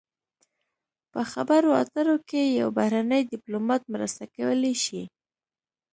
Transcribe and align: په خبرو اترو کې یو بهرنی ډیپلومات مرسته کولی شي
په 1.11 1.21
خبرو 1.31 1.69
اترو 1.81 2.17
کې 2.29 2.41
یو 2.59 2.67
بهرنی 2.77 3.21
ډیپلومات 3.31 3.81
مرسته 3.93 4.23
کولی 4.35 4.75
شي 4.83 5.01